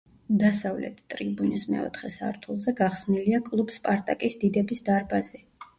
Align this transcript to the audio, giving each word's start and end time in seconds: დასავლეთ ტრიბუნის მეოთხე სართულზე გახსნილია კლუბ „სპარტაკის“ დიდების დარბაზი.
დასავლეთ 0.43 1.03
ტრიბუნის 1.13 1.67
მეოთხე 1.75 2.11
სართულზე 2.17 2.75
გახსნილია 2.83 3.45
კლუბ 3.51 3.79
„სპარტაკის“ 3.81 4.41
დიდების 4.47 4.85
დარბაზი. 4.91 5.47